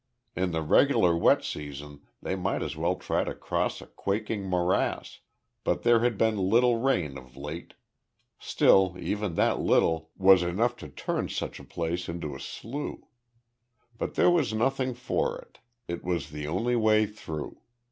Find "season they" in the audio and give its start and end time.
1.43-2.35